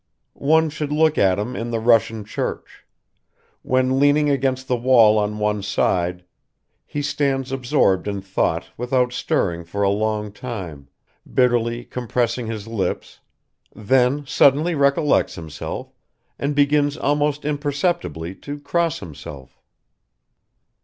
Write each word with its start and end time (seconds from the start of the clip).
One 0.33 0.71
should 0.71 0.91
look 0.91 1.19
at 1.19 1.37
him 1.37 1.55
in 1.55 1.69
the 1.69 1.79
Russian 1.79 2.25
church: 2.25 2.87
when 3.61 3.99
leaning 3.99 4.31
against 4.31 4.67
the 4.67 4.75
wall 4.75 5.19
on 5.19 5.37
one 5.37 5.61
side, 5.61 6.25
he 6.87 7.03
stands 7.03 7.51
absorbed 7.51 8.07
in 8.07 8.19
thought 8.19 8.65
without 8.77 9.13
stirring 9.13 9.63
for 9.63 9.83
a 9.83 9.91
long 9.91 10.31
time, 10.31 10.87
bitterly 11.31 11.85
compressing 11.85 12.47
his 12.47 12.65
lips, 12.67 13.19
then 13.75 14.25
suddenly 14.25 14.73
recollects 14.73 15.35
himself 15.35 15.93
and 16.39 16.55
begins 16.55 16.97
almost 16.97 17.45
imperceptibly 17.45 18.33
to 18.33 18.59
cross 18.59 19.01
himself 19.01 19.61